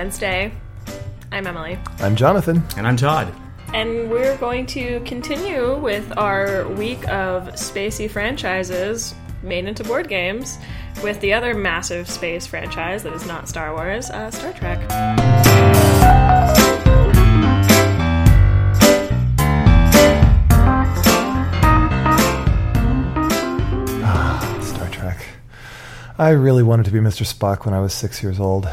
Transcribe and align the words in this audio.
Wednesday. 0.00 0.50
I'm 1.30 1.46
Emily. 1.46 1.78
I'm 1.98 2.16
Jonathan. 2.16 2.62
And 2.78 2.86
I'm 2.86 2.96
Todd. 2.96 3.34
And 3.74 4.10
we're 4.10 4.34
going 4.38 4.64
to 4.68 4.98
continue 5.00 5.76
with 5.76 6.16
our 6.16 6.66
week 6.68 7.06
of 7.10 7.48
spacey 7.48 8.10
franchises 8.10 9.14
made 9.42 9.66
into 9.66 9.84
board 9.84 10.08
games 10.08 10.56
with 11.02 11.20
the 11.20 11.34
other 11.34 11.52
massive 11.52 12.08
space 12.08 12.46
franchise 12.46 13.02
that 13.02 13.12
is 13.12 13.26
not 13.26 13.46
Star 13.46 13.74
Wars, 13.74 14.08
uh, 14.08 14.30
Star 14.30 14.54
Trek. 14.54 14.80
Star 24.62 24.88
Trek. 24.88 25.26
I 26.16 26.30
really 26.30 26.62
wanted 26.62 26.86
to 26.86 26.90
be 26.90 27.00
Mr. 27.00 27.30
Spock 27.30 27.66
when 27.66 27.74
I 27.74 27.80
was 27.80 27.92
six 27.92 28.22
years 28.22 28.40
old. 28.40 28.66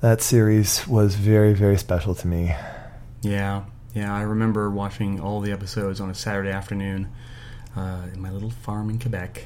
That 0.00 0.22
series 0.22 0.88
was 0.88 1.14
very, 1.14 1.52
very 1.52 1.76
special 1.76 2.14
to 2.14 2.26
me. 2.26 2.54
Yeah, 3.20 3.64
yeah. 3.94 4.14
I 4.14 4.22
remember 4.22 4.70
watching 4.70 5.20
all 5.20 5.40
the 5.40 5.52
episodes 5.52 6.00
on 6.00 6.08
a 6.08 6.14
Saturday 6.14 6.50
afternoon 6.50 7.12
uh, 7.76 8.06
in 8.12 8.20
my 8.20 8.30
little 8.30 8.48
farm 8.48 8.88
in 8.88 8.98
Quebec. 8.98 9.44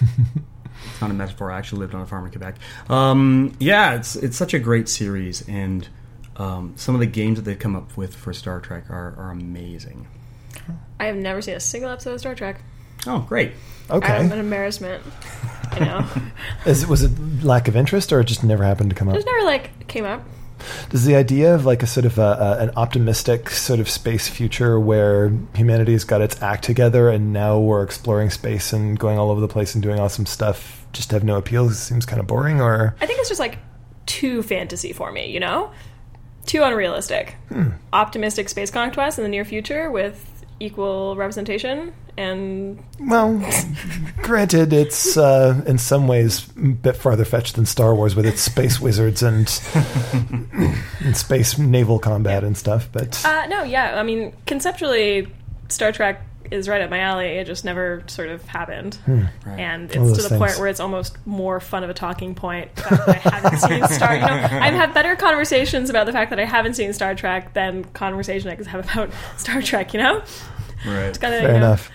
it's 0.00 1.00
not 1.00 1.12
a 1.12 1.14
metaphor. 1.14 1.52
I 1.52 1.58
actually 1.58 1.80
lived 1.80 1.94
on 1.94 2.00
a 2.00 2.06
farm 2.06 2.24
in 2.24 2.32
Quebec. 2.32 2.56
Um, 2.90 3.54
yeah, 3.60 3.94
it's 3.94 4.16
it's 4.16 4.36
such 4.36 4.54
a 4.54 4.58
great 4.58 4.88
series, 4.88 5.48
and 5.48 5.88
um, 6.36 6.72
some 6.76 6.96
of 6.96 7.00
the 7.00 7.06
games 7.06 7.38
that 7.38 7.44
they've 7.44 7.58
come 7.58 7.76
up 7.76 7.96
with 7.96 8.16
for 8.16 8.32
Star 8.32 8.58
Trek 8.60 8.90
are, 8.90 9.14
are 9.16 9.30
amazing. 9.30 10.08
I 10.98 11.06
have 11.06 11.16
never 11.16 11.40
seen 11.40 11.54
a 11.54 11.60
single 11.60 11.90
episode 11.90 12.14
of 12.14 12.20
Star 12.20 12.34
Trek. 12.34 12.60
Oh, 13.06 13.20
great! 13.20 13.52
Okay. 13.88 14.12
I'm 14.12 14.32
an 14.32 14.40
embarrassment. 14.40 15.04
I 15.72 15.84
know. 15.84 16.06
Is, 16.66 16.86
was 16.86 17.02
it 17.02 17.12
lack 17.42 17.68
of 17.68 17.76
interest 17.76 18.12
or 18.12 18.20
it 18.20 18.24
just 18.24 18.44
never 18.44 18.64
happened 18.64 18.90
to 18.90 18.96
come 18.96 19.08
it 19.08 19.12
up? 19.12 19.16
just 19.16 19.26
never 19.26 19.44
like 19.44 19.88
came 19.88 20.04
up. 20.04 20.22
Does 20.90 21.04
the 21.04 21.16
idea 21.16 21.54
of 21.54 21.64
like 21.64 21.82
a 21.82 21.86
sort 21.86 22.06
of 22.06 22.18
a, 22.18 22.22
a, 22.22 22.62
an 22.62 22.70
optimistic 22.76 23.50
sort 23.50 23.80
of 23.80 23.88
space 23.88 24.28
future 24.28 24.78
where 24.78 25.36
humanity's 25.54 26.04
got 26.04 26.20
its 26.20 26.40
act 26.40 26.64
together 26.64 27.08
and 27.08 27.32
now 27.32 27.58
we're 27.58 27.82
exploring 27.82 28.30
space 28.30 28.72
and 28.72 28.98
going 28.98 29.18
all 29.18 29.30
over 29.30 29.40
the 29.40 29.48
place 29.48 29.74
and 29.74 29.82
doing 29.82 29.98
awesome 29.98 30.26
stuff 30.26 30.86
just 30.92 31.10
have 31.10 31.24
no 31.24 31.36
appeal? 31.36 31.68
It 31.68 31.74
seems 31.74 32.06
kind 32.06 32.20
of 32.20 32.26
boring 32.26 32.60
or 32.60 32.94
I 33.00 33.06
think 33.06 33.18
it's 33.18 33.28
just 33.28 33.40
like 33.40 33.58
too 34.06 34.42
fantasy 34.42 34.92
for 34.92 35.10
me, 35.10 35.30
you 35.30 35.40
know? 35.40 35.72
Too 36.46 36.62
unrealistic. 36.62 37.36
Hmm. 37.48 37.70
Optimistic 37.92 38.48
space 38.48 38.70
conquest 38.70 39.18
in 39.18 39.22
the 39.22 39.28
near 39.30 39.44
future 39.44 39.90
with 39.90 40.28
equal 40.62 41.16
representation 41.16 41.92
and 42.16 42.78
Well, 43.00 43.38
granted, 44.22 44.72
it's 44.72 45.16
uh, 45.16 45.62
in 45.66 45.78
some 45.78 46.06
ways 46.08 46.46
a 46.56 46.68
bit 46.68 46.96
farther 46.96 47.24
fetched 47.24 47.56
than 47.56 47.66
Star 47.66 47.94
Wars 47.94 48.14
with 48.14 48.26
its 48.26 48.40
space 48.42 48.80
wizards 48.86 49.22
and, 49.22 49.48
and 51.00 51.16
space 51.16 51.58
naval 51.58 51.98
combat 51.98 52.44
and 52.44 52.56
stuff. 52.56 52.88
But 52.92 53.24
uh 53.24 53.46
no, 53.46 53.62
yeah, 53.62 53.98
I 53.98 54.02
mean 54.02 54.34
conceptually 54.46 55.28
Star 55.68 55.92
Trek 55.92 56.22
is 56.50 56.68
right 56.68 56.82
up 56.82 56.90
my 56.90 56.98
alley. 56.98 57.28
It 57.28 57.46
just 57.46 57.64
never 57.64 58.02
sort 58.08 58.28
of 58.28 58.42
happened. 58.46 58.98
Right. 59.06 59.30
And 59.58 59.90
Hmm. 59.90 59.98
One 60.00 60.10
of 60.10 60.18
it's 60.18 60.22
to 60.22 60.22
those 60.22 60.28
the 60.28 60.38
point 60.38 60.58
where 60.58 60.68
it's 60.68 60.80
almost 60.80 61.16
more 61.26 61.60
fun 61.60 61.82
of 61.82 61.88
a 61.88 61.94
talking 61.94 62.34
point 62.34 62.74
the 62.76 62.82
fact 62.82 63.06
that 63.06 63.08
I 63.08 63.30
haven't 63.30 63.58
seen 63.60 63.88
Star. 63.96 64.14
You 64.14 64.20
know, 64.20 64.26
I've 64.60 64.74
had 64.74 64.92
better 64.92 65.16
conversations 65.16 65.88
about 65.88 66.04
the 66.04 66.12
fact 66.12 66.28
that 66.28 66.38
I 66.38 66.44
haven't 66.44 66.74
seen 66.74 66.92
Star 66.92 67.14
Trek 67.14 67.54
than 67.54 67.84
conversation 67.84 68.50
I 68.50 68.56
could 68.56 68.66
have 68.66 68.84
about 68.92 69.10
Star 69.38 69.62
Trek. 69.62 69.94
You 69.94 70.00
know, 70.02 70.22
Right. 70.86 71.18
Gotta, 71.18 71.36
you 71.36 71.42
fair 71.42 71.50
know, 71.52 71.56
enough. 71.58 71.90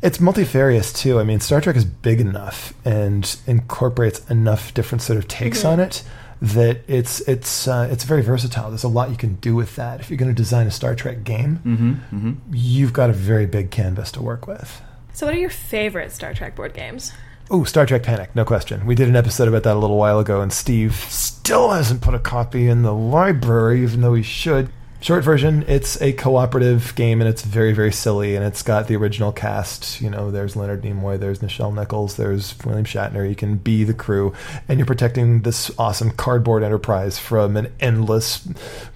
It's 0.00 0.20
multifarious 0.20 0.92
too. 0.92 1.18
I 1.18 1.24
mean, 1.24 1.40
Star 1.40 1.60
Trek 1.60 1.74
is 1.76 1.84
big 1.84 2.20
enough 2.20 2.72
and 2.84 3.36
incorporates 3.46 4.28
enough 4.30 4.72
different 4.74 5.02
sort 5.02 5.18
of 5.18 5.26
takes 5.26 5.64
on 5.64 5.80
it 5.80 6.04
that 6.40 6.82
it's 6.86 7.18
it's 7.22 7.66
uh, 7.66 7.88
it's 7.90 8.04
very 8.04 8.22
versatile. 8.22 8.68
There's 8.70 8.84
a 8.84 8.88
lot 8.88 9.10
you 9.10 9.16
can 9.16 9.34
do 9.36 9.56
with 9.56 9.74
that. 9.74 9.98
If 10.00 10.08
you're 10.08 10.16
going 10.16 10.30
to 10.32 10.36
design 10.40 10.68
a 10.68 10.70
Star 10.70 10.94
Trek 10.94 11.24
game, 11.24 11.60
Mm-hmm. 11.64 11.92
Mm-hmm. 12.16 12.32
you've 12.52 12.92
got 12.92 13.10
a 13.10 13.12
very 13.12 13.46
big 13.46 13.72
canvas 13.72 14.12
to 14.12 14.22
work 14.22 14.46
with. 14.46 14.80
So, 15.14 15.26
what 15.26 15.34
are 15.34 15.38
your 15.38 15.50
favorite 15.50 16.12
Star 16.12 16.32
Trek 16.32 16.54
board 16.54 16.74
games? 16.74 17.12
Oh, 17.50 17.64
Star 17.64 17.86
Trek 17.86 18.02
Panic, 18.04 18.36
no 18.36 18.44
question. 18.44 18.86
We 18.86 18.94
did 18.94 19.08
an 19.08 19.16
episode 19.16 19.48
about 19.48 19.62
that 19.64 19.74
a 19.74 19.80
little 19.80 19.96
while 19.96 20.20
ago, 20.20 20.42
and 20.42 20.52
Steve 20.52 20.94
still 20.94 21.70
hasn't 21.70 22.02
put 22.02 22.14
a 22.14 22.18
copy 22.20 22.68
in 22.68 22.82
the 22.82 22.94
library, 22.94 23.82
even 23.82 24.02
though 24.02 24.14
he 24.14 24.22
should. 24.22 24.68
Short 25.00 25.22
version, 25.22 25.64
it's 25.68 26.00
a 26.02 26.12
cooperative 26.12 26.92
game, 26.96 27.20
and 27.20 27.30
it's 27.30 27.42
very, 27.42 27.72
very 27.72 27.92
silly, 27.92 28.34
and 28.34 28.44
it's 28.44 28.64
got 28.64 28.88
the 28.88 28.96
original 28.96 29.30
cast. 29.30 30.00
You 30.00 30.10
know, 30.10 30.32
there's 30.32 30.56
Leonard 30.56 30.82
Nimoy, 30.82 31.20
there's 31.20 31.38
Nichelle 31.38 31.72
Nichols, 31.72 32.16
there's 32.16 32.56
William 32.64 32.84
Shatner. 32.84 33.28
You 33.28 33.36
can 33.36 33.58
be 33.58 33.84
the 33.84 33.94
crew, 33.94 34.34
and 34.66 34.76
you're 34.76 34.86
protecting 34.86 35.42
this 35.42 35.70
awesome 35.78 36.10
cardboard 36.10 36.64
enterprise 36.64 37.16
from 37.16 37.56
an 37.56 37.72
endless 37.78 38.48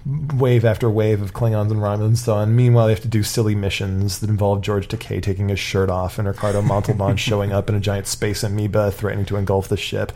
wave 0.05 0.65
after 0.65 0.89
wave 0.89 1.21
of 1.21 1.33
Klingons 1.33 1.71
and 1.71 1.79
Romulans 1.79 2.05
and 2.05 2.17
so 2.17 2.33
on. 2.35 2.53
Meanwhile, 2.53 2.89
you 2.89 2.95
have 2.95 3.03
to 3.03 3.07
do 3.07 3.23
silly 3.23 3.55
missions 3.55 4.19
that 4.19 4.29
involve 4.29 4.61
George 4.61 4.89
Takei 4.89 5.23
taking 5.23 5.47
his 5.47 5.59
shirt 5.59 5.89
off 5.89 6.19
and 6.19 6.27
Ricardo 6.27 6.61
Montalban 6.61 7.15
showing 7.17 7.53
up 7.53 7.69
in 7.69 7.75
a 7.75 7.79
giant 7.79 8.07
space 8.07 8.43
amoeba 8.43 8.91
threatening 8.91 9.25
to 9.27 9.37
engulf 9.37 9.69
the 9.69 9.77
ship. 9.77 10.11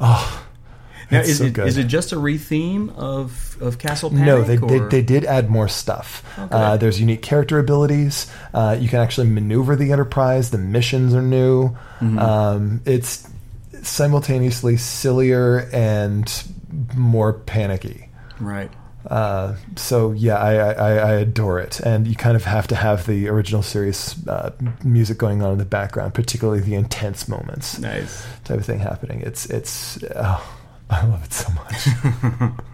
Oh, 0.00 0.43
Now, 1.14 1.20
is 1.20 1.38
so 1.38 1.44
it 1.44 1.52
good. 1.54 1.68
is 1.68 1.76
it 1.78 1.84
just 1.84 2.12
a 2.12 2.16
retheme 2.16 2.94
of 2.96 3.56
of 3.60 3.78
Castle 3.78 4.10
Panic? 4.10 4.26
No, 4.26 4.42
they, 4.42 4.56
they, 4.56 4.78
they 4.88 5.02
did 5.02 5.24
add 5.24 5.48
more 5.50 5.68
stuff. 5.68 6.22
Uh, 6.38 6.76
there's 6.76 7.00
unique 7.00 7.22
character 7.22 7.58
abilities. 7.58 8.30
Uh, 8.52 8.76
you 8.78 8.88
can 8.88 9.00
actually 9.00 9.28
maneuver 9.28 9.76
the 9.76 9.92
Enterprise. 9.92 10.50
The 10.50 10.58
missions 10.58 11.14
are 11.14 11.22
new. 11.22 11.76
Um, 12.00 12.80
it's 12.84 13.28
simultaneously 13.82 14.76
sillier 14.76 15.68
and 15.72 16.30
more 16.96 17.32
panicky. 17.32 18.08
right. 18.40 18.70
Uh, 19.06 19.54
so 19.76 20.12
yeah, 20.12 20.36
I, 20.38 20.54
I, 20.72 20.92
I 20.94 21.12
adore 21.16 21.60
it, 21.60 21.78
and 21.80 22.06
you 22.06 22.14
kind 22.16 22.36
of 22.36 22.44
have 22.44 22.66
to 22.68 22.74
have 22.74 23.04
the 23.06 23.28
original 23.28 23.60
series 23.62 24.16
uh, 24.26 24.50
music 24.82 25.18
going 25.18 25.42
on 25.42 25.52
in 25.52 25.58
the 25.58 25.66
background, 25.66 26.14
particularly 26.14 26.60
the 26.60 26.74
intense 26.74 27.28
moments 27.28 27.78
Nice. 27.78 28.24
type 28.44 28.58
of 28.60 28.64
thing 28.64 28.78
happening. 28.78 29.20
It's 29.20 29.44
it's 29.50 30.02
oh, 30.16 30.42
I 30.90 31.06
love 31.06 31.24
it 31.24 31.32
so 31.32 31.52
much. 31.52 32.54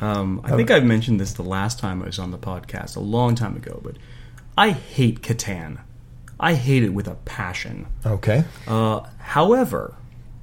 Um, 0.00 0.40
I 0.42 0.56
think 0.56 0.68
I've 0.72 0.84
mentioned 0.84 1.20
this 1.20 1.32
the 1.34 1.44
last 1.44 1.78
time 1.78 2.02
I 2.02 2.06
was 2.06 2.18
on 2.18 2.32
the 2.32 2.38
podcast, 2.38 2.96
a 2.96 3.00
long 3.00 3.36
time 3.36 3.54
ago, 3.54 3.80
but 3.84 3.94
I 4.58 4.70
hate 4.70 5.20
Catan. 5.22 5.78
I 6.40 6.54
hate 6.54 6.82
it 6.82 6.88
with 6.92 7.06
a 7.06 7.14
passion. 7.24 7.86
Okay, 8.04 8.42
Uh, 8.66 9.02
however, 9.18 9.94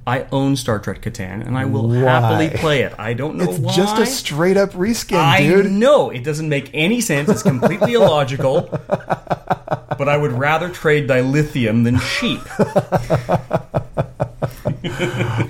I 0.06 0.26
own 0.32 0.56
Star 0.56 0.78
Trek 0.78 1.02
Catan, 1.02 1.46
and 1.46 1.58
I 1.58 1.66
will 1.66 1.88
Why? 1.88 1.96
happily 1.98 2.48
play 2.48 2.80
it. 2.84 2.94
I 2.98 3.12
don't 3.12 3.36
know 3.36 3.50
it's 3.50 3.58
why. 3.58 3.74
just 3.74 3.98
a 3.98 4.06
straight 4.06 4.56
up 4.56 4.70
reskin, 4.70 5.18
I 5.18 5.42
dude. 5.42 5.70
know 5.70 6.08
it 6.08 6.24
doesn't 6.24 6.48
make 6.48 6.70
any 6.72 7.02
sense. 7.02 7.28
It's 7.28 7.42
completely 7.42 7.92
illogical. 8.00 8.62
But 8.62 10.08
I 10.08 10.16
would 10.16 10.32
rather 10.32 10.70
trade 10.70 11.06
dilithium 11.06 11.84
than 11.84 11.98
sheep. 11.98 12.40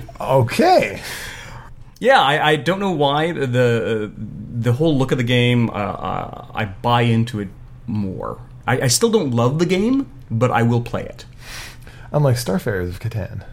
Okay, 0.31 1.01
Yeah, 1.99 2.19
I, 2.21 2.51
I 2.51 2.55
don't 2.55 2.79
know 2.79 2.91
why 2.91 3.31
the 3.33 4.11
uh, 4.11 4.21
the 4.59 4.73
whole 4.73 4.97
look 4.97 5.11
of 5.11 5.17
the 5.17 5.23
game. 5.23 5.69
Uh, 5.69 5.73
uh, 5.73 6.45
I 6.55 6.65
buy 6.65 7.01
into 7.03 7.39
it 7.41 7.49
more. 7.85 8.39
I, 8.65 8.81
I 8.81 8.87
still 8.87 9.09
don't 9.11 9.31
love 9.31 9.59
the 9.59 9.65
game, 9.65 10.09
but 10.29 10.49
I 10.51 10.63
will 10.63 10.81
play 10.81 11.03
it. 11.03 11.25
unlike 12.11 12.37
Starfarers 12.37 12.89
of 12.89 12.99
Catan. 12.99 13.43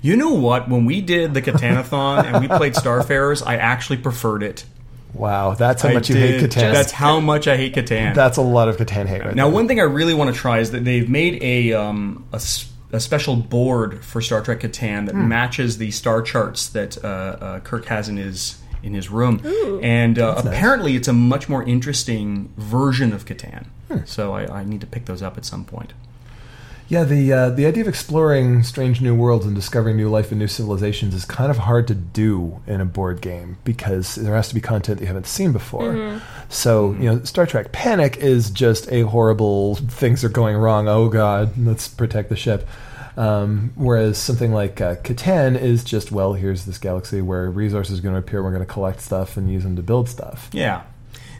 You 0.00 0.16
know 0.16 0.34
what? 0.34 0.68
When 0.68 0.84
we 0.84 1.00
did 1.00 1.32
the 1.34 1.40
Catanathon 1.42 2.24
and 2.24 2.40
we 2.40 2.48
played 2.48 2.74
Starfarers, 2.74 3.44
I 3.46 3.56
actually 3.56 3.98
preferred 3.98 4.42
it. 4.42 4.64
Wow, 5.14 5.54
that's 5.54 5.82
how 5.82 5.90
I 5.90 5.94
much 5.94 6.08
you 6.10 6.16
hate. 6.16 6.40
Catan. 6.42 6.72
That's 6.72 6.90
how 6.92 7.20
much 7.20 7.46
I 7.46 7.56
hate 7.56 7.74
Catan. 7.74 8.14
That's 8.14 8.36
a 8.38 8.42
lot 8.42 8.68
of 8.68 8.78
Catan 8.78 9.06
hate 9.06 9.22
right 9.24 9.34
Now, 9.34 9.44
there. 9.46 9.54
one 9.54 9.68
thing 9.68 9.78
I 9.78 9.84
really 9.84 10.14
want 10.14 10.34
to 10.34 10.40
try 10.40 10.58
is 10.60 10.70
that 10.72 10.84
they've 10.84 11.08
made 11.08 11.42
a 11.42 11.72
um, 11.74 12.24
a, 12.32 12.40
a 12.92 13.00
special 13.00 13.36
board 13.36 14.04
for 14.04 14.20
Star 14.20 14.42
Trek 14.42 14.60
Catan 14.60 15.06
that 15.06 15.14
matches 15.14 15.78
the 15.78 15.90
star 15.90 16.22
charts 16.22 16.68
that 16.68 17.02
uh, 17.02 17.08
uh, 17.08 17.60
Kirk 17.60 17.86
has 17.86 18.08
in 18.08 18.16
his 18.18 18.60
in 18.82 18.94
his 18.94 19.08
room, 19.10 19.40
and 19.82 20.18
uh, 20.18 20.34
apparently 20.48 20.96
it's 20.96 21.08
a 21.08 21.12
much 21.12 21.48
more 21.48 21.62
interesting 21.62 22.52
version 22.56 23.12
of 23.12 23.24
Catan. 23.24 23.66
So 24.06 24.32
I, 24.34 24.60
I 24.60 24.64
need 24.64 24.80
to 24.80 24.86
pick 24.86 25.04
those 25.06 25.22
up 25.22 25.36
at 25.38 25.44
some 25.44 25.64
point. 25.64 25.92
Yeah, 26.92 27.04
the 27.04 27.32
uh, 27.32 27.48
the 27.48 27.64
idea 27.64 27.80
of 27.80 27.88
exploring 27.88 28.62
strange 28.64 29.00
new 29.00 29.14
worlds 29.14 29.46
and 29.46 29.54
discovering 29.54 29.96
new 29.96 30.10
life 30.10 30.30
and 30.30 30.38
new 30.38 30.46
civilizations 30.46 31.14
is 31.14 31.24
kind 31.24 31.50
of 31.50 31.56
hard 31.56 31.88
to 31.88 31.94
do 31.94 32.60
in 32.66 32.82
a 32.82 32.84
board 32.84 33.22
game 33.22 33.56
because 33.64 34.16
there 34.16 34.36
has 34.36 34.50
to 34.50 34.54
be 34.54 34.60
content 34.60 34.98
that 34.98 35.04
you 35.04 35.06
haven't 35.06 35.26
seen 35.26 35.52
before. 35.52 36.20
So, 36.50 36.92
you 36.92 37.04
know, 37.04 37.22
Star 37.24 37.46
Trek 37.46 37.72
Panic 37.72 38.18
is 38.18 38.50
just 38.50 38.92
a 38.92 39.06
horrible 39.06 39.76
things 39.76 40.22
are 40.22 40.28
going 40.28 40.54
wrong. 40.54 40.86
Oh 40.86 41.08
God, 41.08 41.56
let's 41.56 41.88
protect 41.88 42.28
the 42.28 42.36
ship. 42.36 42.68
Um, 43.16 43.72
whereas 43.74 44.18
something 44.18 44.52
like 44.52 44.82
uh, 44.82 44.96
Catan 44.96 45.58
is 45.58 45.84
just 45.84 46.12
well, 46.12 46.34
here's 46.34 46.66
this 46.66 46.76
galaxy 46.76 47.22
where 47.22 47.50
resources 47.50 48.00
are 48.00 48.02
going 48.02 48.16
to 48.16 48.18
appear. 48.18 48.42
We're 48.42 48.50
going 48.52 48.66
to 48.66 48.70
collect 48.70 49.00
stuff 49.00 49.38
and 49.38 49.50
use 49.50 49.62
them 49.62 49.76
to 49.76 49.82
build 49.82 50.10
stuff. 50.10 50.50
Yeah. 50.52 50.82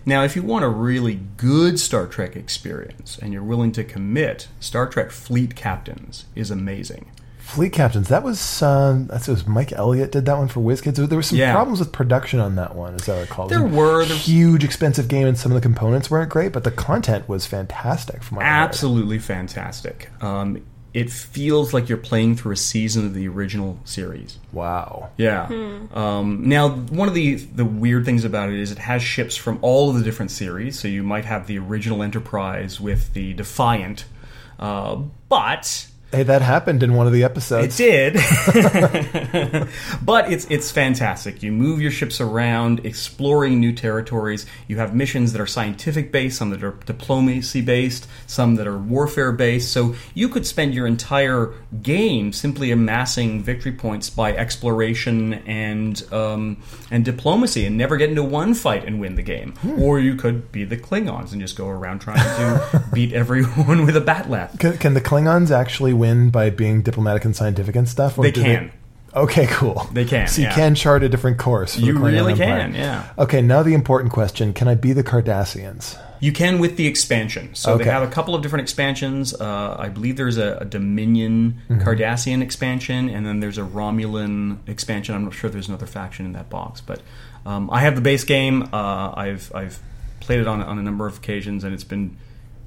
Now, 0.05 0.25
if 0.25 0.35
you 0.37 0.43
want 0.43 0.65
a 0.65 0.69
really 0.69 1.21
good 1.37 1.79
Star 1.79 2.07
Trek 2.07 2.35
experience 2.37 3.19
and 3.21 3.33
you're 3.33 3.43
willing 3.43 3.73
to 3.73 3.85
commit, 3.85 4.49
Star 4.61 4.89
Trek 4.89 5.11
Fleet 5.11 5.55
Captains 5.55 6.25
is 6.35 6.51
amazing. 6.51 7.11
Fleet 7.39 7.73
Captains. 7.73 8.09
That 8.09 8.23
was 8.23 8.63
um, 8.63 9.09
that 9.09 9.27
was 9.29 9.47
Mike 9.47 9.73
Elliott 9.73 10.13
did 10.13 10.25
that 10.27 10.39
one 10.39 10.49
for 10.49 10.61
WizKids. 10.61 10.95
There 11.09 11.19
were 11.19 11.23
some 11.23 11.39
Yeah. 11.39 11.53
problems 11.53 11.81
with 11.81 11.93
production 11.93 12.39
on 12.41 12.55
that 12.55 12.75
one, 12.77 12.95
as 12.95 13.09
I 13.09 13.21
recall. 13.21 13.47
It 13.47 13.51
There 13.51 13.63
were. 13.65 14.05
There- 14.07 14.17
huge, 14.17 14.65
expensive 14.65 15.09
game, 15.09 15.27
and 15.27 15.37
some 15.37 15.51
of 15.53 15.57
the 15.57 15.61
components 15.61 16.11
weren't 16.11 16.31
great, 16.31 16.53
but 16.53 16.65
the 16.65 16.71
content 16.71 17.29
was 17.29 17.45
fantastic. 17.45 18.23
From 18.23 18.37
what 18.37 18.47
I 18.47 18.49
heard. 18.49 18.65
Absolutely 18.69 19.19
fantastic. 19.19 20.09
Um, 20.23 20.63
it 20.95 21.11
feels 21.11 21.73
like 21.73 21.89
you're 21.89 21.99
playing 21.99 22.37
through 22.37 22.53
a 22.53 22.57
season 22.57 23.07
of 23.07 23.15
the 23.15 23.27
original 23.27 23.79
series. 23.85 24.39
Wow. 24.53 25.11
Yeah. 25.17 25.47
Um, 25.93 26.49
now, 26.49 26.71
one 26.71 27.09
of 27.09 27.15
the 27.15 27.37
the 27.37 27.65
weird 27.65 28.05
things 28.05 28.25
about 28.25 28.51
it 28.51 28.59
is 28.59 28.71
it 28.71 28.79
has 28.79 29.03
ships 29.03 29.37
from 29.37 29.59
all 29.63 29.91
of 29.91 29.97
the 29.97 30.05
different 30.05 30.31
series. 30.31 30.79
So 30.79 30.89
you 30.89 31.03
might 31.03 31.25
have 31.25 31.47
the 31.47 31.59
original 31.59 32.03
Enterprise 32.03 32.81
with 32.81 33.15
the 33.15 33.33
Defiant, 33.33 34.05
uh, 34.59 34.97
but 35.29 35.87
Hey, 36.13 36.25
that 36.25 36.43
happened 36.43 36.83
in 36.83 36.93
one 36.93 37.07
of 37.07 37.15
the 37.15 37.25
episodes. 37.25 37.81
it 37.81 38.13
did. 38.13 38.15
but 40.03 40.31
it's 40.31 40.47
it's 40.51 40.71
fantastic. 40.71 41.43
You 41.43 41.53
move 41.53 41.81
your 41.81 41.91
ships 41.91 42.21
around, 42.21 42.85
exploring 42.85 43.61
new 43.61 43.73
territories. 43.73 44.45
You 44.69 44.77
have 44.77 44.95
missions 44.95 45.33
that 45.33 45.41
are 45.41 45.47
scientific 45.47 46.13
based, 46.13 46.37
some 46.37 46.51
that 46.51 46.63
are 46.63 46.73
diplomacy 46.85 47.63
based, 47.63 48.07
some 48.27 48.57
that 48.57 48.67
are 48.67 48.77
warfare 48.77 49.33
based. 49.33 49.73
So 49.73 49.95
you 50.13 50.29
could 50.29 50.47
spend 50.47 50.75
your 50.75 50.87
entire 50.87 51.55
game 51.83 52.35
simply 52.35 52.73
amassing 52.73 53.43
victory 53.43 53.73
points 53.73 54.11
by 54.11 54.35
exploration 54.35 55.33
and 55.47 56.03
um, 56.13 56.63
and 56.91 57.07
diplomacy, 57.07 57.65
and 57.65 57.79
never 57.79 57.97
get 57.97 58.11
into 58.11 58.23
one 58.23 58.53
fight 58.53 58.85
and 58.85 59.01
win 59.01 59.15
the 59.15 59.23
game. 59.23 59.55
Or 59.79 59.99
you 59.99 60.17
could 60.17 60.53
be 60.53 60.65
the 60.65 60.77
Klingons 60.77 61.33
and 61.33 61.41
just 61.41 61.57
go 61.57 61.69
around 61.69 62.01
trying 62.01 62.19
to 62.19 62.85
beat 62.93 63.15
everyone 63.15 63.87
with 63.87 63.97
a 63.97 64.03
bat'leth. 64.03 64.59
Can, 64.59 64.77
can 64.77 64.93
the 64.93 65.01
Klingons 65.01 65.51
actually 65.51 66.02
win 66.03 66.31
by 66.31 66.51
being 66.51 66.83
diplomatic 66.83 67.25
and 67.25 67.35
scientific 67.41 67.75
and 67.77 67.89
stuff? 67.89 68.19
or 68.19 68.23
They 68.25 68.33
can. 68.33 68.71
Okay, 69.15 69.47
cool. 69.61 69.79
They 69.93 70.07
can, 70.07 70.27
So 70.27 70.41
you 70.41 70.47
yeah. 70.49 70.55
can 70.55 70.75
chart 70.75 71.03
a 71.03 71.09
different 71.09 71.37
course. 71.39 71.77
You 71.77 71.99
really 71.99 72.33
Empire. 72.33 72.61
can, 72.61 72.75
yeah. 72.75 73.13
Okay, 73.25 73.43
now 73.43 73.63
the 73.63 73.75
important 73.75 74.11
question: 74.13 74.53
Can 74.55 74.69
I 74.69 74.75
be 74.75 74.93
the 74.95 75.05
Cardassians? 75.05 75.99
You 76.21 76.33
can 76.33 76.59
with 76.61 76.77
the 76.77 76.87
expansion. 76.87 77.45
So 77.55 77.73
Okay. 77.75 77.85
they 77.85 77.91
have 77.91 78.05
a 78.09 78.13
couple 78.17 78.35
of 78.35 78.41
different 78.43 78.63
expansions. 78.63 79.35
Uh, 79.35 79.77
I 79.87 79.89
believe 79.91 80.17
there's 80.17 80.39
a, 80.39 80.59
a 80.61 80.65
Dominion 80.65 81.61
Mm-hmm. 81.69 81.83
Cardassian 81.87 82.41
expansion, 82.43 83.11
and 83.11 83.27
then 83.27 83.41
there's 83.41 83.59
a 83.59 83.67
Romulan 83.79 84.57
expansion. 84.67 85.15
I'm 85.15 85.25
not 85.25 85.35
sure 85.35 85.51
there's 85.51 85.69
another 85.69 85.87
faction 85.99 86.25
in 86.27 86.33
that 86.33 86.49
box, 86.49 86.81
but 86.81 87.01
um, 87.45 87.69
I 87.71 87.81
have 87.87 87.95
the 87.97 88.01
base 88.11 88.25
game. 88.25 88.57
Uh, 88.73 89.13
I've 89.25 89.51
I've 89.55 89.77
played 90.21 90.41
it 90.41 90.47
on 90.47 90.63
on 90.63 90.79
a 90.79 90.83
number 90.83 91.07
of 91.07 91.19
occasions, 91.19 91.65
and 91.65 91.75
it's 91.75 91.85
been 91.95 92.17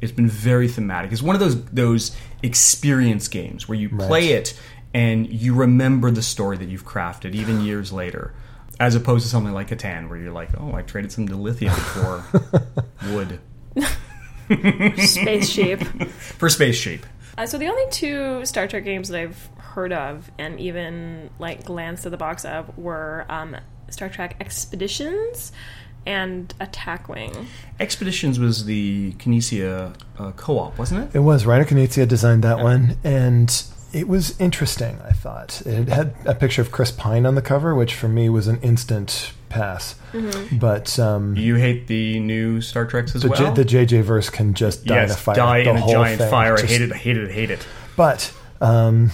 it's 0.02 0.12
been 0.12 0.28
very 0.28 0.68
thematic. 0.68 1.12
It's 1.12 1.22
one 1.22 1.36
of 1.36 1.40
those 1.40 1.64
those 1.66 2.16
experience 2.44 3.28
games 3.28 3.68
where 3.68 3.78
you 3.78 3.90
play 3.90 4.32
Right. 4.34 4.42
it 4.42 4.60
and 4.94 5.28
you 5.32 5.54
remember 5.56 6.12
the 6.12 6.22
story 6.22 6.58
that 6.58 6.70
you've 6.70 6.86
crafted 6.86 7.34
even 7.36 7.62
years 7.62 7.92
later. 7.92 8.34
As 8.80 8.94
opposed 8.94 9.24
to 9.24 9.30
something 9.30 9.54
like 9.54 9.70
Catan, 9.70 10.10
where 10.10 10.18
you're 10.18 10.34
like, 10.34 10.50
"Oh, 10.60 10.74
I 10.74 10.82
traded 10.82 11.12
some 11.12 11.28
dilithium 11.30 11.72
for 11.72 12.84
wood." 13.14 13.40
Space 14.98 15.50
Sheep. 15.50 15.82
for 16.38 16.50
Space 16.50 16.76
Sheep. 16.76 17.06
Uh, 17.38 17.46
so 17.46 17.58
the 17.58 17.68
only 17.68 17.90
two 17.92 18.46
Star 18.46 18.68
Trek 18.68 18.84
games 18.86 19.10
that 19.10 19.20
I've 19.22 19.50
heard 19.58 19.92
of 19.92 20.30
and 20.38 20.60
even 20.60 21.30
like 21.40 21.66
glanced 21.66 22.06
at 22.06 22.12
the 22.12 22.18
box 22.18 22.46
of 22.46 22.78
were 22.78 23.26
um, 23.30 23.56
Star 23.90 24.10
Trek 24.10 24.36
Expeditions 24.40 25.52
and 26.06 26.54
Attack 26.60 27.10
Wing. 27.10 27.48
Expeditions 27.80 28.40
was 28.40 28.66
the 28.66 29.14
Knizia 29.14 29.96
uh, 30.20 30.32
co-op, 30.32 30.78
wasn't 30.78 31.04
it? 31.10 31.16
It 31.18 31.22
was 31.22 31.44
Reiner 31.46 31.66
Knizia 31.66 32.08
designed 32.08 32.44
that 32.44 32.60
one, 32.60 32.98
and 33.04 33.64
it 33.94 34.08
was 34.08 34.40
interesting. 34.40 35.00
I 35.04 35.12
thought 35.12 35.62
it 35.66 35.88
had 35.90 36.14
a 36.26 36.36
picture 36.36 36.62
of 36.62 36.72
Chris 36.72 36.92
Pine 36.92 37.26
on 37.26 37.36
the 37.36 37.42
cover, 37.42 37.74
which 37.76 37.94
for 37.96 38.08
me 38.08 38.30
was 38.30 38.48
an 38.48 38.60
instant 38.62 39.32
pass. 39.50 39.96
Mm-hmm. 40.14 40.58
But 40.58 40.98
um, 41.00 41.36
You 41.36 41.56
hate 41.56 41.88
the 41.88 42.20
new 42.20 42.62
Star 42.62 42.86
Treks 42.86 43.16
as 43.16 43.22
the, 43.22 43.30
well. 43.30 43.54
J- 43.54 43.64
the 43.64 43.86
JJ 43.86 44.04
verse 44.04 44.30
can 44.30 44.54
just 44.54 44.86
die 44.86 45.04
in 45.06 45.12
a 45.12 45.14
fire. 45.16 45.36
die 45.36 45.64
the 45.64 45.70
in 45.72 45.76
a 45.78 45.80
whole 45.82 45.92
giant 45.94 46.20
thing. 46.22 46.30
fire. 46.30 46.54
I 46.54 46.58
Just- 46.62 46.72
hate 46.74 46.82
it. 46.82 46.92
I 46.92 46.98
hate 46.98 47.18
it. 47.18 47.30
I 47.30 47.34
hate 47.34 47.52
it. 47.52 47.66
But 47.96 48.34
um, 48.62 49.12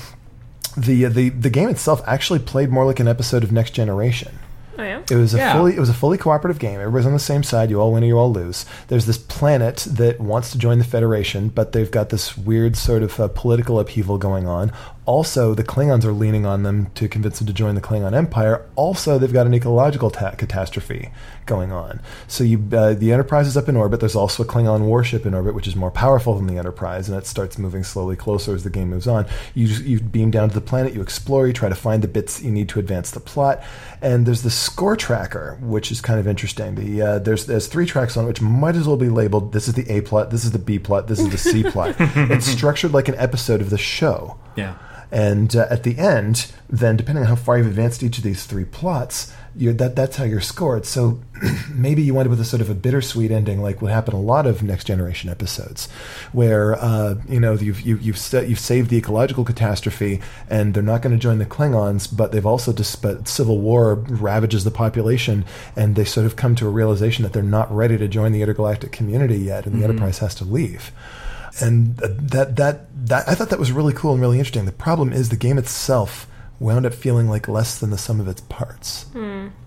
the 0.77 1.05
the 1.05 1.29
the 1.29 1.49
game 1.49 1.69
itself 1.69 2.01
actually 2.07 2.39
played 2.39 2.69
more 2.69 2.85
like 2.85 2.99
an 2.99 3.07
episode 3.07 3.44
of 3.44 3.51
Next 3.51 3.71
Generation. 3.71 4.39
Oh 4.81 4.83
yeah. 4.83 5.01
It 5.12 5.16
was 5.16 5.33
a 5.33 5.38
Yeah. 5.38 5.54
fully 5.54 5.75
it 5.75 5.80
was 5.80 5.89
a 5.89 5.94
fully 5.94 6.18
cooperative 6.18 6.57
game. 6.60 6.80
Everybody's 6.80 7.06
on 7.06 7.13
the 7.13 7.19
same 7.19 7.44
side. 7.44 7.69
You 7.69 7.80
all 7.80 7.94
win 7.94 8.04
or 8.04 8.07
you 8.07 8.18
all 8.18 8.31
lose. 8.33 8.66
There's 8.88 9.06
this 9.06 9.18
planet 9.18 9.86
that 9.92 10.19
wants 10.19 10.51
to 10.51 10.57
join 10.57 10.80
the 10.80 10.83
Federation, 10.83 11.50
but 11.50 11.72
they've 11.72 11.92
got 11.92 12.10
this 12.10 12.38
weird 12.38 12.75
sort 12.75 13.04
of 13.04 13.19
uh, 13.19 13.28
political 13.28 13.80
upheaval 13.80 14.18
going 14.18 14.48
on. 14.48 14.72
Also, 15.06 15.56
the 15.56 15.63
Klingons 15.63 16.03
are 16.06 16.12
leaning 16.12 16.45
on 16.45 16.62
them 16.62 16.92
to 16.92 17.07
convince 17.07 17.39
them 17.39 17.48
to 17.48 17.53
join 17.53 17.74
the 17.74 17.81
Klingon 17.81 18.13
Empire. 18.13 18.65
Also, 18.75 19.18
they've 19.18 19.33
got 19.33 19.48
an 19.48 19.53
ecological 19.53 20.12
ta- 20.12 20.31
catastrophe 20.31 21.09
going 21.48 21.71
on. 21.71 22.00
So 22.27 22.44
you 22.44 22.63
uh, 22.71 22.94
the 22.94 23.12
Enterprise 23.12 23.48
is 23.48 23.57
up 23.57 23.68
in 23.68 23.75
orbit. 23.75 24.00
There's 24.00 24.15
also 24.15 24.44
a 24.44 24.45
Klingon 24.45 24.81
warship 24.81 25.25
in 25.25 25.33
orbit, 25.33 25.56
which 25.56 25.68
is 25.68 25.75
more 25.75 25.89
powerful 25.89 26.36
than 26.36 26.45
the 26.45 26.57
Enterprise, 26.57 27.09
and 27.09 27.18
it 27.18 27.25
starts 27.25 27.57
moving 27.57 27.83
slowly 27.83 28.15
closer 28.15 28.53
as 28.53 28.63
the 28.63 28.69
game 28.69 28.89
moves 28.89 29.07
on. 29.07 29.25
You 29.56 29.65
you 29.68 30.00
beam 30.00 30.30
down 30.30 30.50
to 30.50 30.56
the 30.56 30.62
planet, 30.62 30.94
you 30.94 31.01
explore, 31.01 31.47
you 31.47 31.54
try 31.54 31.68
to 31.69 31.75
find 31.75 32.04
the 32.04 32.07
bits 32.07 32.42
you 32.42 32.51
need 32.51 32.69
to 32.69 32.80
advance 32.80 33.09
the 33.12 33.19
plot, 33.19 33.63
and 34.04 34.25
there's 34.27 34.44
the 34.44 34.51
score 34.51 34.95
tracker, 34.95 35.57
which 35.62 35.92
is 35.92 36.00
kind 36.00 36.19
of 36.19 36.27
interesting. 36.27 36.75
The 36.75 37.01
uh, 37.01 37.19
there's 37.19 37.47
there's 37.47 37.65
three 37.68 37.88
tracks 37.88 38.15
on 38.18 38.25
it, 38.25 38.27
which 38.27 38.42
might 38.42 38.75
as 38.75 38.88
well 38.88 38.97
be 38.97 39.09
labeled. 39.09 39.51
This 39.51 39.68
is 39.68 39.74
the 39.74 39.89
A 39.92 40.01
plot, 40.01 40.30
this 40.30 40.45
is 40.45 40.51
the 40.51 40.59
B 40.59 40.77
plot, 40.77 41.07
this 41.07 41.19
is 41.19 41.30
the 41.30 41.38
C 41.38 41.63
plot. 41.63 41.95
It's 42.31 42.45
structured 42.45 42.94
like 42.94 43.07
an 43.07 43.15
episode 43.15 43.62
of 43.62 43.71
the 43.71 43.77
show. 43.77 44.38
Yeah. 44.56 44.75
And 45.11 45.53
uh, 45.55 45.67
at 45.69 45.83
the 45.83 45.97
end, 45.97 46.51
then 46.69 46.95
depending 46.95 47.23
on 47.23 47.29
how 47.29 47.35
far 47.35 47.57
you've 47.57 47.67
advanced 47.67 48.01
each 48.01 48.17
of 48.17 48.23
these 48.23 48.45
three 48.45 48.63
plots, 48.63 49.33
you're, 49.55 49.73
that 49.73 49.95
that's 49.95 50.15
how 50.15 50.23
you're 50.23 50.39
scored. 50.39 50.85
So 50.85 51.19
maybe 51.69 52.01
you 52.01 52.13
wind 52.13 52.27
up 52.27 52.29
with 52.29 52.39
a 52.39 52.45
sort 52.45 52.61
of 52.61 52.69
a 52.69 52.73
bittersweet 52.73 53.29
ending, 53.29 53.61
like 53.61 53.81
what 53.81 53.91
happened 53.91 54.13
a 54.13 54.21
lot 54.21 54.45
of 54.45 54.63
Next 54.63 54.85
Generation 54.85 55.29
episodes, 55.29 55.89
where 56.31 56.75
uh, 56.75 57.15
you 57.27 57.41
know 57.41 57.53
you've 57.53 57.81
you, 57.81 57.97
you've 57.97 58.17
sa- 58.17 58.39
you've 58.39 58.59
saved 58.59 58.89
the 58.89 58.97
ecological 58.97 59.43
catastrophe, 59.43 60.21
and 60.49 60.73
they're 60.73 60.81
not 60.81 61.01
going 61.01 61.13
to 61.13 61.21
join 61.21 61.39
the 61.39 61.45
Klingons, 61.45 62.15
but 62.15 62.31
they've 62.31 62.45
also 62.45 62.71
just 62.71 63.01
but 63.01 63.27
civil 63.27 63.59
war 63.59 63.95
ravages 63.95 64.63
the 64.63 64.71
population, 64.71 65.43
and 65.75 65.95
they 65.95 66.05
sort 66.05 66.25
of 66.25 66.37
come 66.37 66.55
to 66.55 66.67
a 66.67 66.69
realization 66.69 67.23
that 67.23 67.33
they're 67.33 67.43
not 67.43 67.69
ready 67.75 67.97
to 67.97 68.07
join 68.07 68.31
the 68.31 68.41
intergalactic 68.41 68.93
community 68.93 69.39
yet, 69.39 69.65
and 69.65 69.77
the 69.77 69.83
Enterprise 69.83 70.19
has 70.19 70.33
to 70.35 70.45
leave 70.45 70.93
and 71.59 71.97
that 71.97 72.56
that 72.56 73.07
that 73.07 73.28
I 73.28 73.35
thought 73.35 73.49
that 73.49 73.59
was 73.59 73.71
really 73.71 73.94
cool 73.94 74.14
and 74.14 74.21
really 74.21 74.37
interesting. 74.40 74.66
The 74.66 74.71
problem 74.71 75.11
is 75.11 75.30
the 75.30 75.35
game 75.35 75.57
itself 75.57 76.28
wound 76.59 76.85
up 76.85 76.94
feeling 76.94 77.28
like 77.28 77.47
less 77.47 77.80
than 77.80 77.90
the 77.90 77.97
sum 77.97 78.19
of 78.19 78.28
its 78.28 78.42
parts. 78.42 79.06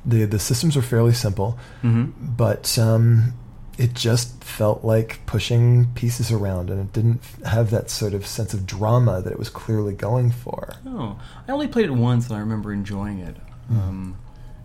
The 0.06 0.24
the 0.24 0.38
systems 0.38 0.76
were 0.76 0.82
fairly 0.82 1.12
simple, 1.12 1.58
but 1.82 2.78
um, 2.78 3.34
it 3.76 3.92
just 3.94 4.42
felt 4.44 4.84
like 4.84 5.18
pushing 5.26 5.92
pieces 5.94 6.30
around, 6.30 6.70
and 6.70 6.80
it 6.80 6.92
didn't 6.92 7.20
have 7.44 7.70
that 7.70 7.90
sort 7.90 8.14
of 8.14 8.24
sense 8.26 8.54
of 8.54 8.64
drama 8.66 9.20
that 9.20 9.32
it 9.32 9.38
was 9.38 9.50
clearly 9.50 9.92
going 9.94 10.30
for. 10.30 10.74
Oh, 10.86 11.18
I 11.48 11.52
only 11.52 11.66
played 11.68 11.86
it 11.86 11.90
once, 11.90 12.28
and 12.28 12.36
I 12.36 12.40
remember 12.40 12.72
enjoying 12.72 13.18
it. 13.18 13.36
Um, 13.70 14.16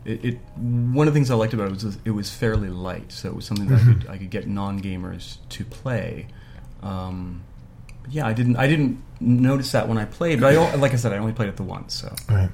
it, 0.05 0.24
it 0.25 0.39
one 0.58 1.08
of 1.08 1.13
the 1.13 1.17
things 1.17 1.32
I 1.32 1.36
liked 1.36 1.53
about 1.53 1.67
it 1.67 1.84
was 1.84 1.98
it 2.05 2.12
was 2.12 2.29
fairly 2.29 2.70
light, 2.70 3.12
so 3.12 3.27
it 3.29 3.36
was 3.36 3.46
something 3.46 3.67
that 3.67 3.82
I 3.82 3.84
could 3.86 4.10
I 4.10 4.17
could 4.17 4.29
get 4.29 4.48
non 4.48 4.79
gamers 4.82 5.38
to 5.50 5.65
play. 5.65 6.27
Um, 6.81 7.43
but 8.03 8.12
yeah, 8.13 8.25
I 8.27 8.33
didn't 8.33 8.55
I 8.57 8.67
didn't 8.67 9.01
notice 9.19 9.71
that 9.74 9.88
when 9.89 9.98
I 9.98 10.05
played, 10.05 10.39
but 10.39 10.53
I 10.53 10.55
o- 10.55 10.77
like 10.77 10.93
I 10.93 10.95
said, 10.95 11.12
I 11.13 11.17
only 11.17 11.33
played 11.33 11.50
it 11.50 11.57
the 11.57 11.63
once. 11.63 11.93
So 11.93 12.13
Right. 12.29 12.50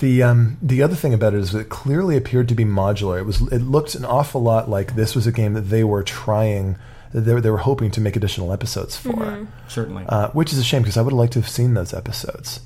The 0.00 0.22
um, 0.22 0.58
the 0.60 0.82
other 0.82 0.94
thing 0.96 1.14
about 1.14 1.34
it 1.34 1.40
is 1.40 1.52
that 1.52 1.60
it 1.60 1.68
clearly 1.68 2.16
appeared 2.16 2.48
to 2.48 2.54
be 2.54 2.64
modular. 2.64 3.18
It 3.18 3.24
was 3.24 3.40
it 3.52 3.60
looked 3.62 3.94
an 3.94 4.04
awful 4.04 4.42
lot 4.42 4.68
like 4.68 4.94
this 4.96 5.14
was 5.14 5.26
a 5.26 5.32
game 5.32 5.54
that 5.54 5.62
they 5.70 5.84
were 5.84 6.02
trying. 6.02 6.76
that 7.12 7.22
They 7.22 7.32
were, 7.34 7.40
they 7.40 7.50
were 7.50 7.58
hoping 7.58 7.90
to 7.92 8.00
make 8.00 8.16
additional 8.16 8.52
episodes 8.52 8.96
for, 8.96 9.46
certainly, 9.68 10.04
uh, 10.08 10.28
which 10.30 10.52
is 10.52 10.58
a 10.58 10.64
shame 10.64 10.82
because 10.82 10.96
I 10.96 11.02
would 11.02 11.12
have 11.12 11.18
liked 11.18 11.32
to 11.34 11.40
have 11.40 11.48
seen 11.48 11.74
those 11.74 11.94
episodes. 11.94 12.60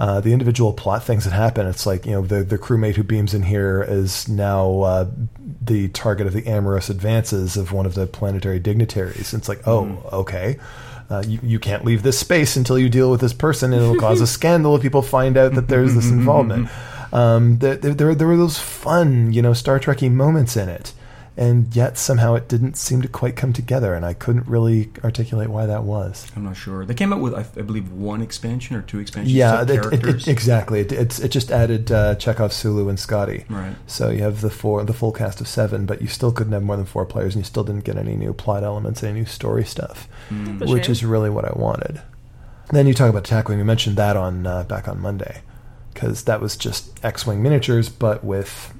Uh, 0.00 0.18
the 0.18 0.32
individual 0.32 0.72
plot 0.72 1.04
things 1.04 1.24
that 1.24 1.32
happen, 1.32 1.66
it's 1.66 1.84
like 1.84 2.06
you 2.06 2.12
know 2.12 2.22
the 2.22 2.42
the 2.42 2.56
crewmate 2.56 2.94
who 2.96 3.02
beams 3.02 3.34
in 3.34 3.42
here 3.42 3.84
is 3.86 4.26
now 4.28 4.80
uh, 4.80 5.10
the 5.60 5.88
target 5.88 6.26
of 6.26 6.32
the 6.32 6.46
amorous 6.46 6.88
advances 6.88 7.56
of 7.56 7.70
one 7.70 7.84
of 7.84 7.94
the 7.94 8.06
planetary 8.06 8.58
dignitaries. 8.58 9.34
It's 9.34 9.48
like, 9.48 9.66
oh, 9.68 10.02
okay. 10.10 10.58
Uh, 11.10 11.24
you, 11.26 11.40
you 11.42 11.58
can't 11.58 11.84
leave 11.84 12.02
this 12.02 12.18
space 12.18 12.56
until 12.56 12.78
you 12.78 12.88
deal 12.88 13.10
with 13.10 13.20
this 13.20 13.32
person, 13.32 13.72
and 13.72 13.82
it'll 13.82 13.96
cause 14.00 14.20
a 14.20 14.26
scandal 14.26 14.76
if 14.76 14.82
people 14.82 15.02
find 15.02 15.36
out 15.36 15.54
that 15.54 15.68
there's 15.68 15.94
this 15.94 16.08
involvement. 16.10 16.70
Um, 17.12 17.58
there, 17.58 17.76
there, 17.76 17.94
there, 17.94 18.14
there 18.14 18.26
were 18.28 18.36
those 18.36 18.58
fun, 18.58 19.32
you 19.32 19.42
know, 19.42 19.52
Star 19.52 19.80
Trekky 19.80 20.10
moments 20.10 20.56
in 20.56 20.68
it, 20.68 20.92
and 21.36 21.74
yet 21.74 21.96
somehow 21.96 22.34
it 22.34 22.48
didn't 22.48 22.76
seem 22.76 23.02
to 23.02 23.08
quite 23.08 23.36
come 23.36 23.52
together, 23.52 23.94
and 23.94 24.04
I 24.04 24.14
couldn't 24.14 24.46
really 24.46 24.90
articulate 25.04 25.48
why 25.48 25.66
that 25.66 25.84
was. 25.84 26.30
I'm 26.36 26.44
not 26.44 26.56
sure. 26.56 26.84
They 26.84 26.94
came 26.94 27.12
out 27.12 27.20
with 27.20 27.34
I, 27.34 27.40
I 27.58 27.62
believe 27.62 27.90
one 27.92 28.20
expansion 28.20 28.76
or 28.76 28.82
two 28.82 28.98
expansions. 28.98 29.32
Yeah, 29.32 29.62
it, 29.62 29.70
it, 29.70 29.82
characters. 29.82 30.28
it, 30.28 30.30
exactly. 30.30 30.80
It, 30.80 30.92
it's, 30.92 31.18
it 31.18 31.30
just 31.30 31.50
added 31.50 31.90
uh, 31.90 32.16
Chekhov, 32.16 32.52
Sulu, 32.52 32.88
and 32.88 32.98
Scotty. 32.98 33.44
Right. 33.48 33.74
So 33.86 34.10
you 34.10 34.22
have 34.22 34.40
the 34.40 34.50
four, 34.50 34.84
the 34.84 34.92
full 34.92 35.12
cast 35.12 35.40
of 35.40 35.48
seven, 35.48 35.86
but 35.86 36.02
you 36.02 36.08
still 36.08 36.32
couldn't 36.32 36.52
have 36.52 36.62
more 36.62 36.76
than 36.76 36.86
four 36.86 37.06
players, 37.06 37.34
and 37.34 37.44
you 37.44 37.46
still 37.46 37.64
didn't 37.64 37.84
get 37.84 37.96
any 37.96 38.16
new 38.16 38.32
plot 38.32 38.64
elements, 38.64 39.02
any 39.02 39.20
new 39.20 39.26
story 39.26 39.64
stuff, 39.64 40.08
A 40.30 40.34
which 40.66 40.88
is 40.88 41.04
really 41.04 41.30
what 41.30 41.44
I 41.44 41.52
wanted. 41.54 42.02
Then 42.70 42.86
you 42.86 42.94
talk 42.94 43.10
about 43.10 43.26
Attack 43.26 43.48
Wing. 43.48 43.58
We 43.58 43.64
mentioned 43.64 43.96
that 43.96 44.16
on 44.16 44.46
uh, 44.46 44.62
back 44.64 44.86
on 44.88 45.00
Monday 45.00 45.42
because 45.92 46.24
that 46.24 46.40
was 46.40 46.56
just 46.56 47.04
X-wing 47.04 47.42
miniatures, 47.42 47.88
but 47.88 48.22
with 48.24 48.72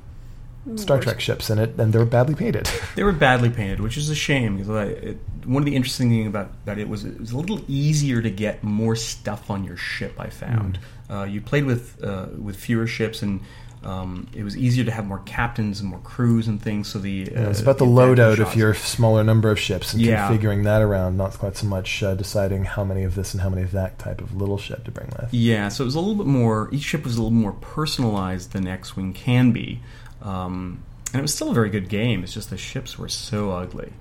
Star 0.77 0.99
Trek 1.01 1.21
ships 1.21 1.49
in 1.51 1.59
it, 1.59 1.79
and 1.79 1.93
they 1.93 1.99
were 1.99 2.05
badly 2.05 2.35
painted. 2.35 2.69
They 2.95 3.03
were 3.03 3.13
badly 3.13 3.49
painted, 3.51 3.81
which 3.81 3.97
is 3.97 4.11
a 4.11 4.15
shame 4.15 4.57
because 4.57 4.69
I, 4.71 4.85
it, 4.85 5.19
one 5.47 5.63
of 5.63 5.67
the 5.67 5.75
interesting 5.75 6.11
things 6.11 6.27
about, 6.27 6.51
about 6.65 6.79
it 6.79 6.89
was 6.89 7.05
it 7.05 7.19
was 7.19 7.33
a 7.33 7.37
little 7.39 7.61
easier 7.67 8.21
to 8.21 8.31
get 8.31 8.63
more 8.63 8.95
stuff 8.95 9.51
on 9.51 9.65
your 9.65 9.77
ship. 9.79 10.15
I 10.19 10.29
found 10.29 10.79
uh, 11.09 11.25
you 11.25 11.41
played 11.41 11.65
with 11.65 12.03
uh, 12.05 12.27
with 12.39 12.57
fewer 12.57 12.87
ships 12.87 13.23
and. 13.23 13.41
Um, 13.83 14.27
it 14.35 14.43
was 14.45 14.59
easier 14.59 14.85
to 14.85 14.91
have 14.91 15.07
more 15.07 15.21
captains 15.21 15.81
and 15.81 15.89
more 15.89 16.01
crews 16.01 16.49
and 16.49 16.61
things. 16.61 16.89
So 16.89 16.99
the 16.99 17.29
uh, 17.35 17.41
Yeah, 17.41 17.49
it's 17.49 17.63
about 17.63 17.79
the 17.79 17.87
loadout 17.87 18.39
of 18.39 18.55
your 18.55 18.75
smaller 18.75 19.25
number 19.25 19.51
of 19.51 19.59
ships 19.59 19.95
and 19.95 20.03
Yeah. 20.03 20.29
configuring 20.29 20.65
that 20.65 20.83
around, 20.83 21.17
not 21.17 21.33
quite 21.39 21.57
so 21.57 21.67
much 21.67 22.03
uh, 22.03 22.15
deciding 22.15 22.65
how 22.65 22.85
many 22.85 23.05
of 23.05 23.15
this 23.15 23.33
and 23.33 23.41
how 23.41 23.49
many 23.49 23.63
of 23.63 23.71
that 23.71 23.99
type 23.99 24.21
of 24.21 24.37
little 24.37 24.59
ship 24.59 24.85
to 24.85 24.91
bring 24.91 25.09
with. 25.19 25.33
Yeah, 25.33 25.69
so 25.69 25.83
it 25.83 25.87
was 25.87 25.95
a 25.95 25.99
little 25.99 26.15
bit 26.15 26.27
more. 26.27 26.69
Each 26.73 26.83
ship 26.83 27.05
was 27.05 27.17
a 27.17 27.23
little 27.23 27.31
more 27.31 27.53
personalized 27.53 28.53
than 28.53 28.67
X-wing 28.67 29.15
can 29.15 29.51
be, 29.51 29.81
um, 30.23 30.83
and 31.13 31.19
it 31.19 31.23
was 31.23 31.35
still 31.35 31.51
a 31.51 31.55
very 31.55 31.71
good 31.71 31.89
game. 31.89 32.23
It's 32.23 32.33
just 32.33 32.51
the 32.51 32.59
ships 32.59 32.99
were 32.99 33.09
so 33.09 33.51
ugly. 33.51 33.93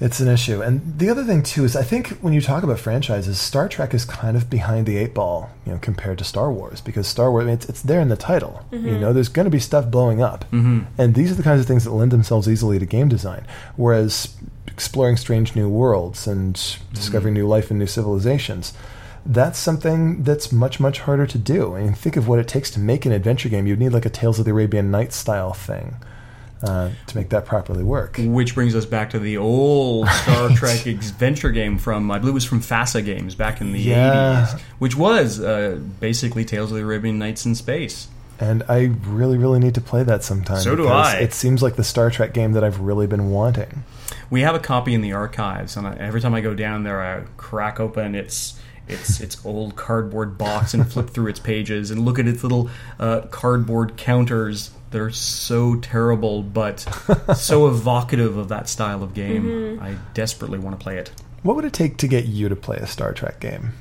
It's 0.00 0.18
an 0.18 0.26
issue. 0.26 0.60
And 0.60 0.98
the 0.98 1.08
other 1.08 1.22
thing 1.22 1.42
too 1.44 1.64
is 1.64 1.76
I 1.76 1.84
think 1.84 2.08
when 2.18 2.32
you 2.32 2.40
talk 2.40 2.64
about 2.64 2.80
franchises, 2.80 3.40
Star 3.40 3.68
Trek 3.68 3.94
is 3.94 4.04
kind 4.04 4.36
of 4.36 4.50
behind 4.50 4.86
the 4.86 4.96
eight 4.96 5.14
ball, 5.14 5.50
you 5.64 5.72
know, 5.72 5.78
compared 5.78 6.18
to 6.18 6.24
Star 6.24 6.52
Wars 6.52 6.80
because 6.80 7.06
Star 7.06 7.30
Wars 7.30 7.44
I 7.44 7.46
mean, 7.46 7.54
it's, 7.54 7.68
it's 7.68 7.82
there 7.82 8.00
in 8.00 8.08
the 8.08 8.16
title. 8.16 8.66
You 8.72 8.98
know, 8.98 9.12
there's 9.12 9.28
going 9.28 9.44
to 9.44 9.50
be 9.50 9.60
stuff 9.60 9.90
blowing 9.90 10.20
up. 10.20 10.44
Mm-hmm. 10.50 10.80
And 10.98 11.14
these 11.14 11.30
are 11.30 11.34
the 11.34 11.44
kinds 11.44 11.60
of 11.60 11.66
things 11.66 11.84
that 11.84 11.92
lend 11.92 12.10
themselves 12.10 12.48
easily 12.48 12.80
to 12.80 12.86
game 12.86 13.08
design. 13.08 13.46
Whereas 13.76 14.36
exploring 14.66 15.16
strange 15.16 15.54
new 15.54 15.68
worlds 15.68 16.26
and 16.26 16.54
discovering 16.92 17.32
new 17.32 17.46
life 17.46 17.70
and 17.70 17.78
new 17.78 17.86
civilizations, 17.86 18.72
that's 19.26 19.58
something 19.58 20.22
that's 20.22 20.52
much, 20.52 20.80
much 20.80 21.00
harder 21.00 21.26
to 21.26 21.38
do. 21.38 21.76
I 21.76 21.82
mean, 21.82 21.94
think 21.94 22.16
of 22.16 22.28
what 22.28 22.38
it 22.38 22.48
takes 22.48 22.70
to 22.72 22.80
make 22.80 23.06
an 23.06 23.12
adventure 23.12 23.48
game. 23.48 23.66
You'd 23.66 23.78
need 23.78 23.90
like 23.90 24.04
a 24.06 24.10
Tales 24.10 24.38
of 24.38 24.44
the 24.44 24.50
Arabian 24.50 24.90
Nights 24.90 25.16
style 25.16 25.52
thing 25.54 25.96
uh, 26.62 26.90
to 27.06 27.16
make 27.16 27.30
that 27.30 27.46
properly 27.46 27.82
work. 27.82 28.16
Which 28.18 28.54
brings 28.54 28.74
us 28.74 28.84
back 28.84 29.10
to 29.10 29.18
the 29.18 29.36
old 29.38 30.08
Star 30.22 30.50
Trek 30.50 30.84
adventure 30.86 31.50
game 31.50 31.78
from, 31.78 32.10
I 32.10 32.18
believe 32.18 32.32
it 32.32 32.34
was 32.34 32.44
from 32.44 32.60
FASA 32.60 33.04
Games 33.04 33.34
back 33.34 33.60
in 33.60 33.72
the 33.72 33.80
Yeah. 33.80 34.46
80s, 34.46 34.60
which 34.78 34.96
was 34.96 35.40
uh, 35.40 35.78
basically 36.00 36.44
Tales 36.44 36.70
of 36.70 36.76
the 36.76 36.82
Arabian 36.82 37.18
Nights 37.18 37.46
in 37.46 37.54
space. 37.54 38.08
And 38.40 38.64
I 38.68 38.90
really, 39.06 39.38
really 39.38 39.60
need 39.60 39.74
to 39.76 39.80
play 39.80 40.02
that 40.02 40.24
sometime. 40.24 40.60
So 40.60 40.74
do 40.74 40.88
I. 40.88 41.16
It 41.18 41.32
seems 41.32 41.62
like 41.62 41.76
the 41.76 41.84
Star 41.84 42.10
Trek 42.10 42.34
game 42.34 42.52
that 42.52 42.64
I've 42.64 42.80
really 42.80 43.06
been 43.06 43.30
wanting. 43.30 43.84
We 44.28 44.40
have 44.40 44.54
a 44.56 44.58
copy 44.58 44.92
in 44.92 45.02
the 45.02 45.12
archives, 45.12 45.76
and 45.76 45.86
every 45.98 46.20
time 46.20 46.34
I 46.34 46.40
go 46.40 46.52
down 46.54 46.82
there, 46.82 47.00
I 47.00 47.22
crack 47.36 47.78
open 47.78 48.14
its 48.16 48.58
its 48.88 49.20
its 49.20 49.44
old 49.46 49.76
cardboard 49.76 50.36
box 50.36 50.74
and 50.74 50.90
flip 50.90 51.10
through 51.10 51.28
its 51.28 51.40
pages 51.40 51.90
and 51.90 52.04
look 52.04 52.18
at 52.18 52.26
its 52.26 52.42
little 52.42 52.68
uh, 52.98 53.22
cardboard 53.30 53.96
counters 53.96 54.70
that 54.90 55.00
are 55.00 55.10
so 55.10 55.76
terrible 55.76 56.42
but 56.42 56.80
so 57.36 57.66
evocative 57.68 58.36
of 58.36 58.48
that 58.48 58.68
style 58.68 59.02
of 59.02 59.14
game. 59.14 59.78
I 59.82 59.96
desperately 60.12 60.58
want 60.58 60.78
to 60.78 60.82
play 60.82 60.98
it. 60.98 61.10
What 61.42 61.56
would 61.56 61.64
it 61.64 61.72
take 61.72 61.96
to 61.98 62.08
get 62.08 62.26
you 62.26 62.48
to 62.48 62.56
play 62.56 62.76
a 62.76 62.86
Star 62.86 63.12
Trek 63.12 63.40
game? 63.40 63.72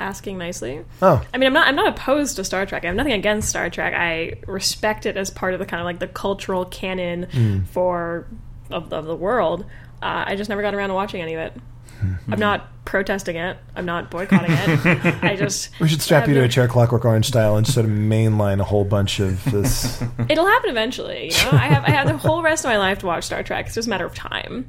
Asking 0.00 0.38
nicely. 0.38 0.84
Oh, 1.02 1.20
I 1.34 1.38
mean, 1.38 1.48
I'm 1.48 1.52
not. 1.52 1.66
I'm 1.66 1.74
not 1.74 1.88
opposed 1.88 2.36
to 2.36 2.44
Star 2.44 2.64
Trek. 2.66 2.84
I 2.84 2.86
have 2.86 2.94
nothing 2.96 3.12
against 3.14 3.48
Star 3.48 3.68
Trek. 3.68 3.94
I 3.94 4.34
respect 4.46 5.06
it 5.06 5.16
as 5.16 5.28
part 5.28 5.54
of 5.54 5.58
the 5.60 5.66
kind 5.66 5.80
of 5.80 5.84
like 5.86 5.98
the 5.98 6.06
cultural 6.06 6.64
canon 6.64 7.24
Hmm. 7.24 7.60
for 7.64 8.26
of, 8.70 8.92
of 8.92 9.06
the 9.06 9.16
world. 9.16 9.62
Uh, 10.00 10.22
I 10.28 10.36
just 10.36 10.48
never 10.48 10.62
got 10.62 10.72
around 10.72 10.90
to 10.90 10.94
watching 10.94 11.20
any 11.20 11.34
of 11.34 11.40
it. 11.40 11.52
Hmm. 12.00 12.32
I'm 12.32 12.38
not 12.38 12.84
protesting 12.84 13.36
it. 13.36 13.56
I'm 13.76 13.84
not 13.84 14.10
boycotting 14.10 14.50
it. 14.50 15.14
I 15.22 15.36
just 15.36 15.78
we 15.80 15.88
should 15.88 16.00
strap 16.00 16.26
you 16.28 16.34
to 16.34 16.44
a 16.44 16.48
chair, 16.48 16.68
Clockwork 16.68 17.04
Orange 17.04 17.26
style, 17.26 17.56
and 17.56 17.66
sort 17.66 17.86
of 17.86 17.92
mainline 17.92 18.60
a 18.60 18.64
whole 18.64 18.84
bunch 18.84 19.20
of 19.20 19.44
this. 19.50 20.02
It'll 20.28 20.46
happen 20.46 20.70
eventually. 20.70 21.26
You 21.32 21.44
know, 21.44 21.58
I 21.58 21.66
have 21.66 21.84
I 21.84 21.90
have 21.90 22.06
the 22.06 22.16
whole 22.16 22.42
rest 22.42 22.64
of 22.64 22.70
my 22.70 22.78
life 22.78 22.98
to 23.00 23.06
watch 23.06 23.24
Star 23.24 23.42
Trek. 23.42 23.66
It's 23.66 23.74
just 23.74 23.88
a 23.88 23.90
matter 23.90 24.06
of 24.06 24.14
time. 24.14 24.66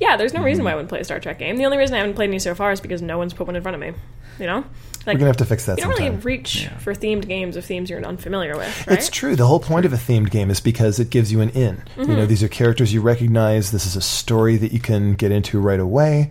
Yeah, 0.00 0.16
there's 0.16 0.32
no 0.34 0.42
reason 0.42 0.64
why 0.64 0.72
I 0.72 0.74
wouldn't 0.74 0.88
play 0.88 1.00
a 1.00 1.04
Star 1.04 1.18
Trek 1.20 1.38
game. 1.38 1.56
The 1.56 1.64
only 1.64 1.76
reason 1.78 1.94
I 1.94 1.98
haven't 1.98 2.14
played 2.14 2.28
any 2.30 2.38
so 2.38 2.54
far 2.54 2.70
is 2.72 2.80
because 2.80 3.02
no 3.02 3.18
one's 3.18 3.34
put 3.34 3.46
one 3.46 3.56
in 3.56 3.62
front 3.62 3.74
of 3.74 3.80
me. 3.80 3.92
You 4.38 4.46
know, 4.46 4.58
like, 4.58 5.06
We're 5.06 5.12
gonna 5.14 5.26
have 5.26 5.36
to 5.38 5.44
fix 5.44 5.66
that 5.66 5.78
you 5.78 5.84
don't 5.84 5.98
really 5.98 6.10
reach 6.10 6.62
Yeah. 6.62 6.78
for 6.78 6.94
themed 6.94 7.26
games 7.26 7.56
of 7.56 7.64
themes 7.64 7.90
you're 7.90 8.04
unfamiliar 8.04 8.56
with. 8.56 8.86
Right? 8.86 8.96
It's 8.98 9.08
true. 9.08 9.34
The 9.34 9.46
whole 9.46 9.58
point 9.58 9.84
of 9.84 9.92
a 9.92 9.96
themed 9.96 10.30
game 10.30 10.48
is 10.50 10.60
because 10.60 11.00
it 11.00 11.10
gives 11.10 11.32
you 11.32 11.40
an 11.40 11.48
in. 11.50 11.82
You 11.96 12.04
Mm-hmm. 12.04 12.12
know, 12.14 12.26
these 12.26 12.44
are 12.44 12.48
characters 12.48 12.92
you 12.94 13.00
recognize. 13.00 13.72
This 13.72 13.84
is 13.84 13.96
a 13.96 14.00
story 14.00 14.56
that 14.58 14.70
you 14.72 14.78
can 14.78 15.14
get 15.14 15.32
into 15.32 15.58
right 15.58 15.80
away. 15.80 16.30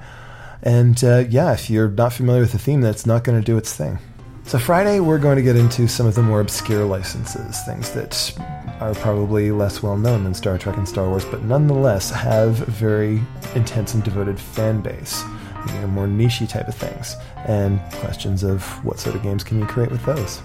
And 0.63 1.03
uh, 1.03 1.25
yeah, 1.29 1.51
if 1.51 1.69
you're 1.69 1.89
not 1.89 2.13
familiar 2.13 2.41
with 2.41 2.53
the 2.53 2.59
theme, 2.59 2.79
that's 2.79 3.05
not 3.05 3.25
going 3.25 3.37
to 3.37 3.45
do 3.45 3.57
its 3.57 3.73
thing. 3.75 3.99
So 4.47 4.57
Friday, 4.57 5.01
we're 5.01 5.17
going 5.17 5.35
to 5.35 5.41
get 5.41 5.57
into 5.57 5.89
some 5.89 6.07
of 6.07 6.15
the 6.15 6.23
more 6.23 6.39
obscure 6.39 6.85
licenses, 6.85 7.59
things 7.65 7.91
that 7.91 8.33
are 8.79 8.95
probably 8.95 9.51
less 9.51 9.83
well 9.83 9.97
known 9.97 10.23
than 10.23 10.33
Star 10.33 10.57
Trek 10.57 10.77
and 10.77 10.87
Star 10.87 11.09
Wars, 11.09 11.25
but 11.25 11.43
nonetheless 11.43 12.11
have 12.11 12.61
a 12.61 12.71
very 12.71 13.21
intense 13.55 13.93
and 13.93 14.01
devoted 14.05 14.39
fan 14.39 14.79
base. 14.79 15.21
You 15.67 15.73
know, 15.81 15.87
more 15.87 16.07
nichey 16.07 16.47
type 16.47 16.69
of 16.69 16.75
things, 16.75 17.17
and 17.45 17.81
questions 17.95 18.43
of 18.43 18.63
what 18.85 19.01
sort 19.01 19.17
of 19.17 19.21
games 19.23 19.43
can 19.43 19.59
you 19.59 19.65
create 19.65 19.91
with 19.91 20.05
those. 20.05 20.41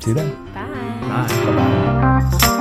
See 0.00 0.12
you 0.12 0.14
then. 0.14 0.54
Bye. 0.54 2.38
Bye. 2.40 2.55